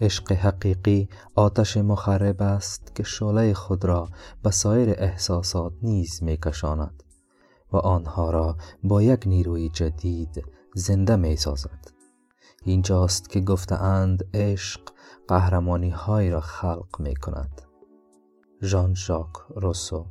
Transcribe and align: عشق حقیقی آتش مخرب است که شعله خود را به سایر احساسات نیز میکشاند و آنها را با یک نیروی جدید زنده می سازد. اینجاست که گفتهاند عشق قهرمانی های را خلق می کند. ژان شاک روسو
عشق 0.00 0.32
حقیقی 0.32 1.08
آتش 1.34 1.76
مخرب 1.76 2.42
است 2.42 2.94
که 2.94 3.02
شعله 3.02 3.54
خود 3.54 3.84
را 3.84 4.08
به 4.42 4.50
سایر 4.50 4.94
احساسات 4.98 5.72
نیز 5.82 6.22
میکشاند 6.22 7.02
و 7.72 7.76
آنها 7.76 8.30
را 8.30 8.56
با 8.84 9.02
یک 9.02 9.22
نیروی 9.26 9.68
جدید 9.68 10.44
زنده 10.74 11.16
می 11.16 11.36
سازد. 11.36 11.90
اینجاست 12.64 13.30
که 13.30 13.40
گفتهاند 13.40 14.24
عشق 14.34 14.80
قهرمانی 15.28 15.90
های 15.90 16.30
را 16.30 16.40
خلق 16.40 17.00
می 17.00 17.16
کند. 17.16 17.62
ژان 18.62 18.94
شاک 18.94 19.32
روسو 19.56 20.06